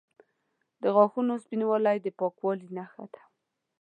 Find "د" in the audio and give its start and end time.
0.81-0.83, 2.01-2.07